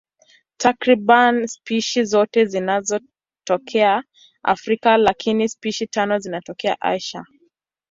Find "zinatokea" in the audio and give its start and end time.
2.45-4.03, 6.19-6.81